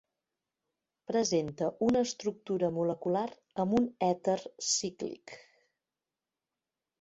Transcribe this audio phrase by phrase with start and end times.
[1.09, 3.27] Presenta una estructura molecular
[3.65, 4.39] amb un èter
[4.71, 5.37] cíclic.